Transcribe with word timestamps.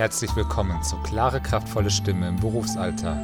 Herzlich 0.00 0.34
willkommen 0.34 0.82
zu 0.82 0.96
Klare, 1.02 1.42
kraftvolle 1.42 1.90
Stimme 1.90 2.26
im 2.26 2.36
Berufsalltag. 2.36 3.18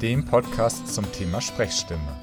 Dem 0.00 0.24
Podcast 0.24 0.88
zum 0.94 1.04
Thema 1.12 1.42
Sprechstimme. 1.42 2.22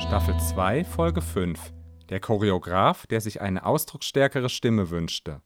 Staffel 0.00 0.36
2, 0.36 0.84
Folge 0.84 1.22
5. 1.22 1.72
Der 2.08 2.18
Choreograf, 2.18 3.06
der 3.06 3.20
sich 3.20 3.40
eine 3.40 3.64
ausdrucksstärkere 3.64 4.48
Stimme 4.48 4.90
wünschte. 4.90 5.42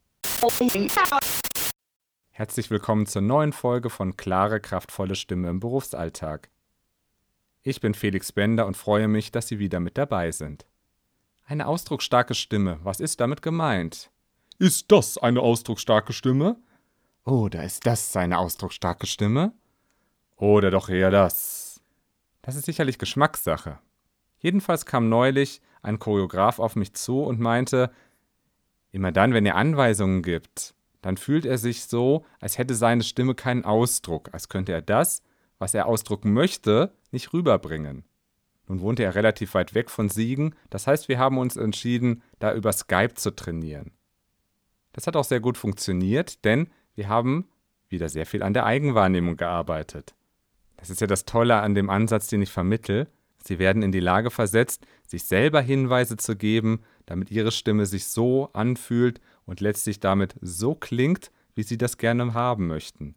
Herzlich 2.31 2.71
willkommen 2.71 3.05
zur 3.05 3.21
neuen 3.21 3.53
Folge 3.53 3.91
von 3.91 4.17
Klare, 4.17 4.61
kraftvolle 4.61 5.15
Stimme 5.15 5.51
im 5.51 5.61
Berufsalltag. 5.61 6.49
Ich 7.63 7.83
bin 7.83 7.93
Felix 7.93 8.33
Bender 8.33 8.65
und 8.67 8.79
freue 8.79 9.09
mich, 9.09 9.31
dass 9.31 9.49
Sie 9.49 9.59
wieder 9.59 9.79
mit 9.79 9.99
dabei 9.99 10.33
sind. 10.33 10.65
Eine 11.45 11.67
ausdrucksstarke 11.67 12.35
Stimme, 12.35 12.79
was 12.83 12.99
ist 12.99 13.21
damit 13.21 13.43
gemeint? 13.43 14.09
Ist 14.63 14.93
das 14.93 15.19
eine 15.19 15.41
ausdrucksstarke 15.41 16.13
Stimme? 16.13 16.57
Oder 17.25 17.65
ist 17.65 17.85
das 17.85 18.15
eine 18.15 18.39
ausdrucksstarke 18.39 19.09
Stimme? 19.09 19.55
Oder 20.37 20.71
doch 20.71 20.89
eher 20.89 21.11
das? 21.11 21.81
Das 22.43 22.55
ist 22.55 22.67
sicherlich 22.67 22.97
Geschmackssache. 22.97 23.81
Jedenfalls 24.39 24.87
kam 24.87 25.09
neulich 25.09 25.63
ein 25.83 25.99
Choreograf 25.99 26.61
auf 26.61 26.77
mich 26.77 26.95
zu 26.95 27.25
und 27.25 27.41
meinte, 27.41 27.91
immer 28.93 29.11
dann, 29.11 29.35
wenn 29.35 29.47
er 29.47 29.57
Anweisungen 29.57 30.23
gibt, 30.23 30.77
dann 31.01 31.17
fühlt 31.17 31.45
er 31.45 31.59
sich 31.59 31.87
so, 31.87 32.25
als 32.39 32.57
hätte 32.57 32.77
seine 32.77 33.03
Stimme 33.03 33.35
keinen 33.35 33.65
Ausdruck, 33.65 34.33
als 34.33 34.49
könnte 34.49 34.71
er 34.71 34.81
das, 34.81 35.25
was 35.59 35.75
er 35.75 35.87
ausdrucken 35.87 36.33
möchte, 36.33 36.95
nicht 37.11 37.33
rüberbringen. 37.33 38.05
Nun 38.69 38.81
wohnte 38.81 39.03
er 39.03 39.17
relativ 39.17 39.55
weit 39.55 39.75
weg 39.75 39.91
von 39.91 40.09
Siegen, 40.09 40.55
das 40.71 40.87
heißt, 40.87 41.09
wir 41.09 41.19
haben 41.19 41.39
uns 41.39 41.57
entschieden, 41.57 42.23
da 42.39 42.55
über 42.55 42.73
Skype 42.73 43.15
zu 43.15 43.33
trainieren. 43.33 43.91
Das 44.93 45.07
hat 45.07 45.17
auch 45.17 45.25
sehr 45.25 45.41
gut 45.41 45.57
funktioniert, 45.57 46.45
denn 46.45 46.69
wir 46.95 47.09
haben 47.09 47.49
wieder 47.89 48.09
sehr 48.09 48.27
viel 48.27 48.43
an 48.43 48.55
der 48.55 48.67
Eigenwahrnehmung 48.67 49.37
gearbeitet. 49.37 50.15
Das 50.77 50.91
ist 50.91 51.01
ja 51.01 51.07
das 51.07 51.25
Tolle 51.25 51.61
an 51.61 51.75
dem 51.75 51.91
Ansatz, 51.91 52.27
den 52.27 52.43
ich 52.43 52.51
vermittel. 52.51 53.07
Sie 53.43 53.59
werden 53.59 53.83
in 53.83 53.93
die 53.93 54.01
Lage 54.01 54.31
versetzt, 54.31 54.87
sich 55.07 55.25
selber 55.25 55.61
Hinweise 55.61 56.17
zu 56.17 56.37
geben, 56.37 56.81
damit 57.07 57.31
ihre 57.31 57.53
Stimme 57.53 57.87
sich 57.87 58.07
so 58.07 58.51
anfühlt 58.53 59.21
und 59.45 59.61
letztlich 59.61 60.01
damit 60.01 60.37
so 60.41 60.75
klingt, 60.75 61.31
wie 61.55 61.63
sie 61.63 61.79
das 61.79 61.99
gerne 61.99 62.35
haben 62.35 62.67
möchten. 62.67 63.15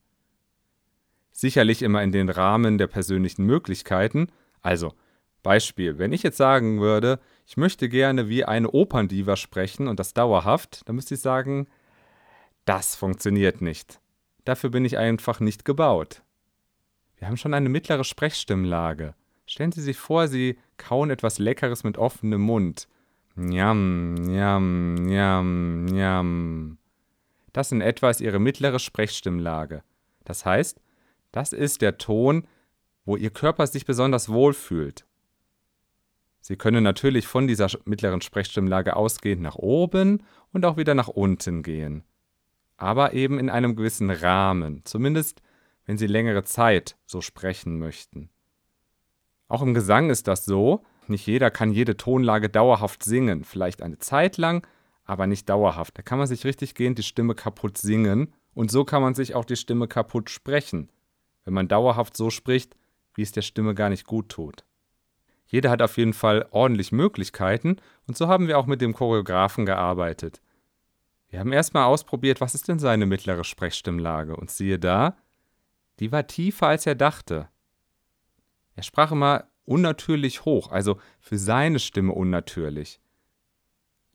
Sicherlich 1.32 1.82
immer 1.82 2.02
in 2.02 2.12
den 2.12 2.30
Rahmen 2.30 2.78
der 2.78 2.88
persönlichen 2.88 3.46
Möglichkeiten, 3.46 4.28
also 4.62 4.94
Beispiel, 5.44 6.00
wenn 6.00 6.14
ich 6.14 6.24
jetzt 6.24 6.38
sagen 6.38 6.82
würde, 6.82 7.20
ich 7.46 7.58
möchte 7.58 7.90
gerne 7.90 8.28
wie 8.28 8.44
eine 8.44 8.72
Operndiva 8.72 9.36
sprechen 9.36 9.88
und 9.88 10.00
das 10.00 10.14
dauerhaft, 10.14 10.82
dann 10.88 10.96
müsste 10.96 11.14
ich 11.14 11.22
sagen, 11.22 11.68
das 12.66 12.96
funktioniert 12.96 13.62
nicht. 13.62 14.00
Dafür 14.44 14.70
bin 14.70 14.86
ich 14.86 14.98
einfach 14.98 15.40
nicht 15.40 15.66
gebaut. 15.66 16.24
Wir 17.18 17.28
haben 17.28 17.38
schon 17.38 17.54
eine 17.54 17.70
mittlere 17.70 18.04
Sprechstimmlage. 18.04 19.14
Stellen 19.46 19.72
Sie 19.72 19.82
sich 19.82 19.98
vor, 19.98 20.28
Sie 20.28 20.58
kauen 20.78 21.12
etwas 21.12 21.38
Leckeres 21.38 21.84
mit 21.84 21.98
offenem 21.98 22.42
Mund. 22.42 22.88
Njam, 23.36 24.16
njam, 24.16 24.96
njam, 24.96 25.86
njam. 25.86 26.78
Das 27.54 27.72
in 27.72 27.82
etwa 27.82 28.10
ist 28.10 28.22
Ihre 28.22 28.40
mittlere 28.40 28.80
Sprechstimmlage. 28.80 29.84
Das 30.24 30.46
heißt, 30.46 30.82
das 31.32 31.54
ist 31.54 31.82
der 31.82 31.98
Ton, 31.98 32.48
wo 33.06 33.18
Ihr 33.18 33.30
Körper 33.30 33.68
sich 33.68 33.86
besonders 33.86 34.30
wohl 34.30 34.54
fühlt. 34.54 35.06
Sie 36.48 36.58
können 36.58 36.84
natürlich 36.84 37.26
von 37.26 37.48
dieser 37.48 37.70
mittleren 37.86 38.22
Sprechstimmlage 38.22 38.96
ausgehend 38.96 39.42
nach 39.42 39.56
oben 39.56 40.22
und 40.54 40.64
auch 40.64 40.78
wieder 40.78 40.94
nach 40.94 41.08
unten 41.08 41.64
gehen. 41.64 42.04
Aber 42.78 43.14
eben 43.14 43.40
in 43.40 43.50
einem 43.50 43.76
gewissen 43.76 44.12
Rahmen, 44.12 44.82
zumindest 44.86 45.42
wenn 45.88 45.98
Sie 45.98 46.06
längere 46.06 46.44
Zeit 46.44 46.98
so 47.08 47.22
sprechen 47.22 47.80
möchten. 47.80 48.30
Auch 49.48 49.64
im 49.64 49.74
Gesang 49.74 50.12
ist 50.12 50.28
das 50.28 50.46
so, 50.46 50.84
nicht 51.08 51.26
jeder 51.26 51.50
kann 51.50 51.72
jede 51.72 51.98
Tonlage 51.98 52.48
dauerhaft 52.48 53.02
singen, 53.02 53.44
vielleicht 53.44 53.82
eine 53.82 53.98
Zeit 53.98 54.38
lang, 54.38 54.68
aber 55.04 55.26
nicht 55.26 55.50
dauerhaft. 55.50 55.98
Da 55.98 56.04
kann 56.04 56.20
man 56.20 56.28
sich 56.28 56.46
richtig 56.46 56.76
gehend 56.76 57.00
die 57.00 57.04
Stimme 57.04 57.34
kaputt 57.34 57.80
singen 57.80 58.36
und 58.54 58.70
so 58.70 58.86
kann 58.86 59.02
man 59.02 59.16
sich 59.16 59.34
auch 59.34 59.46
die 59.46 59.56
Stimme 59.56 59.88
kaputt 59.88 60.30
sprechen, 60.30 60.92
wenn 61.44 61.56
man 61.56 61.68
dauerhaft 61.68 62.16
so 62.16 62.30
spricht, 62.30 62.78
wie 63.16 63.24
es 63.24 63.32
der 63.32 63.42
Stimme 63.42 63.74
gar 63.74 63.90
nicht 63.90 64.06
gut 64.06 64.30
tut. 64.30 64.64
Jeder 65.56 65.70
hat 65.70 65.82
auf 65.82 65.96
jeden 65.96 66.12
Fall 66.12 66.46
ordentlich 66.52 66.92
Möglichkeiten 66.92 67.78
und 68.08 68.18
so 68.18 68.28
haben 68.28 68.50
wir 68.50 68.60
auch 68.60 68.66
mit 68.66 68.82
dem 68.82 68.94
Choreografen 68.94 69.66
gearbeitet. 69.66 70.42
Wir 71.30 71.40
haben 71.40 71.54
erstmal 71.54 71.86
ausprobiert, 71.86 72.42
was 72.42 72.56
ist 72.56 72.68
denn 72.68 72.78
seine 72.78 73.06
mittlere 73.06 73.46
Sprechstimmlage 73.46 74.36
und 74.36 74.52
siehe 74.52 74.78
da, 74.78 75.16
die 76.02 76.12
war 76.12 76.28
tiefer 76.28 76.68
als 76.68 76.86
er 76.86 76.96
dachte. 76.96 77.48
Er 78.76 78.84
sprach 78.84 79.14
immer 79.14 79.46
unnatürlich 79.64 80.44
hoch, 80.44 80.74
also 80.74 81.00
für 81.22 81.38
seine 81.38 81.80
Stimme 81.80 82.12
unnatürlich. 82.12 83.00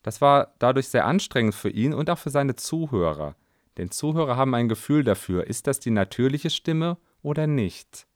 Das 0.02 0.20
war 0.20 0.52
dadurch 0.58 0.88
sehr 0.88 1.06
anstrengend 1.06 1.54
für 1.54 1.70
ihn 1.70 1.94
und 1.94 2.10
auch 2.10 2.18
für 2.18 2.28
seine 2.28 2.56
Zuhörer, 2.56 3.34
denn 3.78 3.90
Zuhörer 3.90 4.36
haben 4.36 4.54
ein 4.54 4.68
Gefühl 4.68 5.04
dafür, 5.04 5.46
ist 5.46 5.66
das 5.66 5.80
die 5.80 5.90
natürliche 5.90 6.50
Stimme 6.50 6.98
oder 7.22 7.46
nicht. 7.46 8.06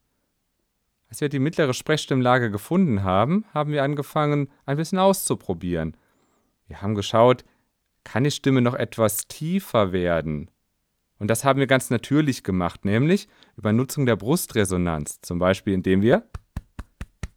Als 1.15 1.21
wir 1.21 1.29
die 1.29 1.39
mittlere 1.39 1.73
Sprechstimmlage 1.73 2.51
gefunden 2.51 3.03
haben, 3.03 3.45
haben 3.53 3.71
wir 3.71 3.83
angefangen, 3.83 4.49
ein 4.65 4.75
bisschen 4.75 4.99
auszuprobieren. 4.99 5.95
Wir 6.67 6.81
haben 6.81 6.93
geschaut, 6.93 7.45
kann 8.03 8.25
die 8.25 8.31
Stimme 8.31 8.59
noch 8.59 8.73
etwas 8.73 9.29
tiefer 9.29 9.93
werden? 9.93 10.51
Und 11.17 11.29
das 11.29 11.45
haben 11.45 11.61
wir 11.61 11.67
ganz 11.67 11.89
natürlich 11.89 12.43
gemacht, 12.43 12.83
nämlich 12.83 13.29
über 13.55 13.71
Nutzung 13.71 14.05
der 14.05 14.17
Brustresonanz, 14.17 15.21
zum 15.21 15.39
Beispiel 15.39 15.73
indem 15.73 16.01
wir 16.01 16.27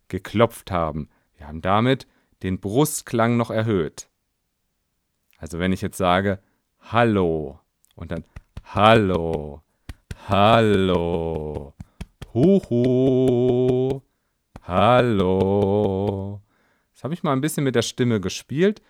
geklopft 0.09 0.73
haben. 0.73 1.09
Wir 1.37 1.47
haben 1.47 1.61
damit 1.61 2.09
den 2.43 2.59
Brustklang 2.59 3.37
noch 3.37 3.53
erhöht. 3.53 4.09
Also 5.37 5.61
wenn 5.61 5.73
ich 5.73 5.83
jetzt 5.83 5.99
sage 5.99 6.41
Hallo 6.81 7.61
und 7.95 8.11
dann 8.11 8.25
Hallo, 8.65 9.63
Hallo, 10.29 11.75
Huhu. 12.39 14.01
Hallo. 14.63 16.41
Das 16.95 17.03
habe 17.03 17.13
ich 17.13 17.25
mal 17.25 17.33
ein 17.33 17.41
bisschen 17.41 17.65
mit 17.65 17.75
der 17.75 17.83
Stimme 17.83 18.21
gespielt, 18.21 18.81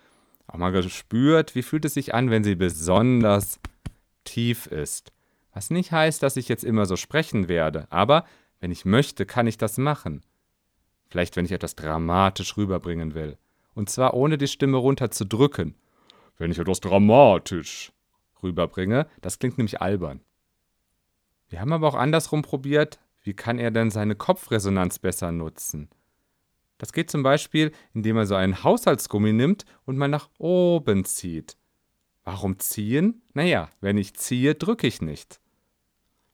auch 0.45 0.57
mal 0.57 0.71
gespürt, 0.71 1.55
wie 1.55 1.63
fühlt 1.63 1.83
es 1.85 1.95
sich 1.95 2.13
an, 2.13 2.29
wenn 2.29 2.43
sie 2.43 2.53
besonders 2.53 3.59
tief 4.23 4.67
ist. 4.67 5.11
Was 5.51 5.71
nicht 5.71 5.91
heißt, 5.91 6.21
dass 6.21 6.37
ich 6.37 6.47
jetzt 6.47 6.63
immer 6.63 6.85
so 6.85 6.95
sprechen 6.95 7.47
werde, 7.47 7.87
aber 7.89 8.25
wenn 8.59 8.69
ich 8.69 8.85
möchte, 8.85 9.25
kann 9.25 9.47
ich 9.47 9.57
das 9.57 9.79
machen. 9.79 10.21
Vielleicht, 11.07 11.35
wenn 11.35 11.45
ich 11.45 11.51
etwas 11.51 11.75
dramatisch 11.75 12.55
rüberbringen 12.55 13.15
will. 13.15 13.39
Und 13.73 13.89
zwar 13.89 14.13
ohne 14.13 14.37
die 14.37 14.47
Stimme 14.47 14.77
runterzudrücken. 14.77 15.73
Wenn 16.37 16.51
ich 16.51 16.59
etwas 16.59 16.81
dramatisch 16.81 17.93
rüberbringe, 18.43 19.07
das 19.21 19.39
klingt 19.39 19.57
nämlich 19.57 19.81
albern. 19.81 20.21
Wir 21.47 21.61
haben 21.61 21.73
aber 21.73 21.87
auch 21.87 21.95
andersrum 21.95 22.43
probiert, 22.43 22.99
wie 23.29 23.35
kann 23.35 23.59
er 23.59 23.69
denn 23.69 23.91
seine 23.91 24.15
Kopfresonanz 24.15 24.97
besser 24.97 25.31
nutzen? 25.31 25.87
Das 26.79 26.93
geht 26.93 27.11
zum 27.11 27.21
Beispiel, 27.21 27.71
indem 27.93 28.17
er 28.17 28.25
so 28.25 28.33
einen 28.33 28.63
Haushaltsgummi 28.63 29.33
nimmt 29.33 29.65
und 29.85 29.97
mal 29.97 30.07
nach 30.07 30.31
oben 30.39 31.05
zieht. 31.05 31.55
Warum 32.23 32.57
ziehen? 32.57 33.21
Naja, 33.35 33.69
wenn 33.81 33.99
ich 33.99 34.15
ziehe, 34.15 34.55
drücke 34.55 34.87
ich 34.87 35.03
nicht. 35.03 35.39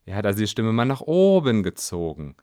Er 0.06 0.16
hat 0.16 0.24
also 0.24 0.38
die 0.38 0.46
Stimme 0.46 0.72
mal 0.72 0.86
nach 0.86 1.02
oben 1.02 1.62
gezogen. 1.62 2.34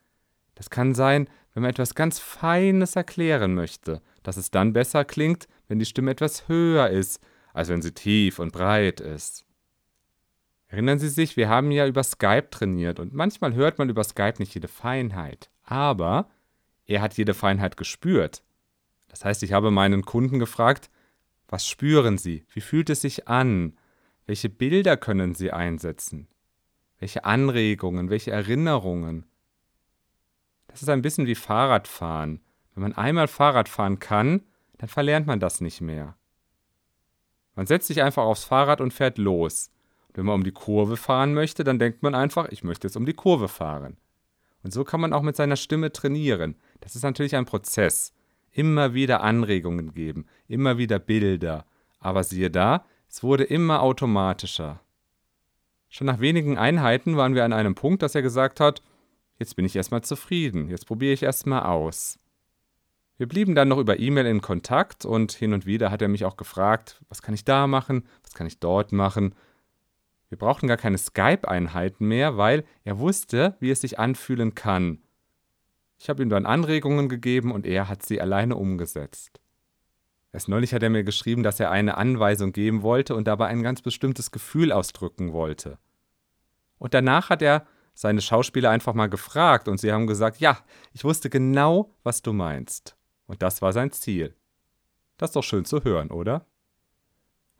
Das 0.54 0.70
kann 0.70 0.94
sein, 0.94 1.28
wenn 1.56 1.64
man 1.64 1.72
etwas 1.72 1.96
ganz 1.96 2.20
Feines 2.20 2.96
erklären 2.96 3.56
möchte, 3.56 4.04
dass 4.22 4.38
es 4.38 4.52
dann 4.52 4.72
besser 4.72 5.04
klingt, 5.04 5.48
wenn 5.68 5.80
die 5.80 5.88
Stimme 5.88 6.12
etwas 6.12 6.48
höher 6.48 6.90
ist, 6.90 7.20
als 7.56 7.70
wenn 7.70 7.82
sie 7.82 7.94
tief 7.94 8.38
und 8.38 8.54
breit 8.54 9.02
ist. 9.02 9.46
Erinnern 10.74 10.98
Sie 10.98 11.10
sich, 11.10 11.38
wir 11.38 11.50
haben 11.50 11.70
ja 11.70 11.86
über 11.86 12.02
Skype 12.02 12.50
trainiert 12.50 13.00
und 13.00 13.14
manchmal 13.14 13.54
hört 13.54 13.78
man 13.78 13.90
über 13.90 14.04
Skype 14.04 14.40
nicht 14.40 14.56
jede 14.56 14.68
Feinheit. 14.68 15.52
Aber 15.62 16.32
er 16.88 17.04
hat 17.04 17.16
jede 17.16 17.36
Feinheit 17.36 17.78
gespürt. 17.78 18.42
Das 19.08 19.24
heißt, 19.24 19.44
ich 19.44 19.54
habe 19.54 19.70
meinen 19.70 20.04
Kunden 20.04 20.40
gefragt, 20.40 20.90
was 21.48 21.68
spüren 21.68 22.18
Sie? 22.18 22.44
Wie 22.52 22.60
fühlt 22.60 22.90
es 22.90 23.02
sich 23.02 23.28
an? 23.28 23.78
Welche 24.26 24.50
Bilder 24.50 24.98
können 24.98 25.36
Sie 25.36 25.52
einsetzen? 25.52 26.28
Welche 26.98 27.24
Anregungen, 27.24 28.10
welche 28.10 28.32
Erinnerungen? 28.32 29.28
Das 30.66 30.82
ist 30.82 30.90
ein 30.90 31.04
bisschen 31.04 31.28
wie 31.28 31.36
Fahrradfahren. 31.36 32.42
Wenn 32.74 32.82
man 32.82 32.94
einmal 32.94 33.28
Fahrrad 33.28 33.70
fahren 33.70 34.00
kann, 34.00 34.42
dann 34.80 34.90
verlernt 34.90 35.28
man 35.28 35.40
das 35.40 35.62
nicht 35.62 35.82
mehr. 35.82 36.18
Man 37.54 37.68
setzt 37.68 37.86
sich 37.86 38.02
einfach 38.02 38.24
aufs 38.24 38.44
Fahrrad 38.44 38.82
und 38.82 38.92
fährt 38.92 39.20
los. 39.20 39.70
Wenn 40.14 40.26
man 40.26 40.36
um 40.36 40.44
die 40.44 40.52
Kurve 40.52 40.98
fahren 40.98 41.34
möchte, 41.34 41.64
dann 41.64 41.80
denkt 41.80 42.04
man 42.04 42.16
einfach, 42.16 42.48
ich 42.50 42.64
möchte 42.64 42.88
jetzt 42.88 42.98
um 42.98 43.06
die 43.06 43.14
Kurve 43.14 43.48
fahren. 43.48 43.98
Und 44.64 44.72
so 44.72 44.84
kann 44.84 45.02
man 45.02 45.14
auch 45.14 45.22
mit 45.22 45.36
seiner 45.36 45.56
Stimme 45.56 45.92
trainieren. 45.92 46.56
Das 46.80 46.96
ist 46.96 47.04
natürlich 47.04 47.36
ein 47.36 47.46
Prozess. 47.46 48.14
Immer 48.52 48.94
wieder 48.94 49.22
Anregungen 49.22 49.94
geben, 49.94 50.26
immer 50.48 50.78
wieder 50.78 51.00
Bilder. 51.00 51.66
Aber 52.00 52.24
siehe 52.24 52.52
da, 52.52 52.86
Es 53.08 53.24
wurde 53.24 53.44
immer 53.44 53.82
automatischer. 53.82 54.80
Schon 55.90 56.08
nach 56.08 56.20
wenigen 56.20 56.58
Einheiten 56.58 57.18
waren 57.18 57.36
wir 57.36 57.46
an 57.46 57.54
einem 57.54 57.76
Punkt, 57.76 58.02
dass 58.02 58.16
er 58.16 58.24
gesagt 58.24 58.60
hat, 58.60 58.82
jetzt 59.38 59.56
bin 59.56 59.66
ich 59.66 59.76
erstmal 59.76 60.02
zufrieden, 60.02 60.70
jetzt 60.70 60.88
probiere 60.88 61.14
ich 61.14 61.22
erstmal 61.22 61.64
aus. 61.64 62.18
Wir 63.18 63.28
blieben 63.28 63.54
dann 63.54 63.68
noch 63.68 63.78
über 63.78 64.00
E-Mail 64.00 64.26
in 64.26 64.42
Kontakt 64.42 65.06
und 65.06 65.32
hin 65.32 65.54
und 65.54 65.68
wieder 65.68 65.92
hat 65.92 66.02
er 66.02 66.08
mich 66.08 66.26
auch 66.26 66.36
gefragt, 66.36 67.00
was 67.10 67.22
kann 67.22 67.36
ich 67.36 67.46
da 67.46 67.68
machen, 67.68 68.08
was 68.24 68.34
kann 68.34 68.48
ich 68.48 68.60
dort 68.60 68.92
machen. 68.92 69.36
Wir 70.34 70.40
brauchten 70.40 70.66
gar 70.66 70.78
keine 70.78 70.98
Skype-Einheiten 70.98 72.08
mehr, 72.08 72.38
weil 72.38 72.64
er 72.86 72.98
wusste, 72.98 73.56
wie 73.60 73.70
es 73.70 73.82
sich 73.82 74.00
anfühlen 74.00 74.56
kann. 74.56 74.98
Ich 76.00 76.10
habe 76.10 76.24
ihm 76.24 76.30
dann 76.30 76.48
Anregungen 76.48 77.08
gegeben 77.08 77.52
und 77.52 77.68
er 77.68 77.88
hat 77.88 78.04
sie 78.04 78.20
alleine 78.20 78.56
umgesetzt. 78.56 79.42
Erst 80.32 80.50
neulich 80.50 80.74
hat 80.74 80.82
er 80.82 80.90
mir 80.90 81.04
geschrieben, 81.04 81.44
dass 81.44 81.60
er 81.60 81.70
eine 81.70 81.98
Anweisung 81.98 82.52
geben 82.52 82.82
wollte 82.82 83.14
und 83.14 83.28
dabei 83.28 83.46
ein 83.46 83.62
ganz 83.62 83.84
bestimmtes 83.84 84.32
Gefühl 84.32 84.72
ausdrücken 84.72 85.34
wollte. 85.34 85.78
Und 86.80 86.96
danach 86.96 87.30
hat 87.30 87.44
er 87.44 87.68
seine 87.94 88.22
Schauspieler 88.22 88.72
einfach 88.72 88.96
mal 88.96 89.10
gefragt 89.10 89.68
und 89.68 89.80
sie 89.80 89.92
haben 89.92 90.08
gesagt, 90.08 90.40
ja, 90.40 90.58
ich 90.94 91.04
wusste 91.04 91.30
genau, 91.30 91.94
was 92.02 92.24
du 92.24 92.34
meinst. 92.34 92.98
Und 93.28 93.44
das 93.44 93.62
war 93.62 93.72
sein 93.72 93.92
Ziel. 93.92 94.36
Das 95.18 95.30
ist 95.30 95.36
doch 95.36 95.44
schön 95.44 95.66
zu 95.66 95.84
hören, 95.84 96.10
oder? 96.10 96.48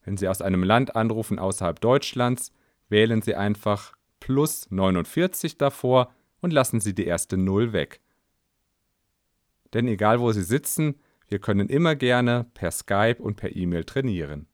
Wenn 0.03 0.17
Sie 0.17 0.27
aus 0.27 0.41
einem 0.41 0.63
Land 0.63 0.95
anrufen 0.95 1.39
außerhalb 1.39 1.79
Deutschlands, 1.79 2.51
wählen 2.89 3.21
Sie 3.21 3.35
einfach 3.35 3.93
plus 4.19 4.69
49 4.69 5.57
davor 5.57 6.13
und 6.41 6.51
lassen 6.51 6.79
Sie 6.79 6.93
die 6.93 7.05
erste 7.05 7.37
Null 7.37 7.73
weg. 7.73 8.01
Denn 9.73 9.87
egal 9.87 10.19
wo 10.19 10.31
Sie 10.31 10.43
sitzen, 10.43 10.95
wir 11.27 11.39
können 11.39 11.69
immer 11.69 11.95
gerne 11.95 12.45
per 12.53 12.71
Skype 12.71 13.17
und 13.19 13.35
per 13.35 13.55
E-Mail 13.55 13.83
trainieren. 13.83 14.47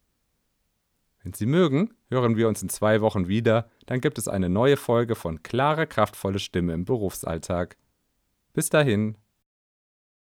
Wenn 1.23 1.33
Sie 1.33 1.45
mögen, 1.45 1.93
hören 2.09 2.35
wir 2.35 2.47
uns 2.47 2.63
in 2.63 2.69
zwei 2.69 3.01
Wochen 3.01 3.27
wieder, 3.27 3.69
dann 3.85 4.01
gibt 4.01 4.17
es 4.17 4.27
eine 4.27 4.49
neue 4.49 4.77
Folge 4.77 5.15
von 5.15 5.43
Klare, 5.43 5.85
kraftvolle 5.85 6.39
Stimme 6.39 6.73
im 6.73 6.85
Berufsalltag. 6.85 7.77
Bis 8.53 8.69
dahin. 8.69 9.17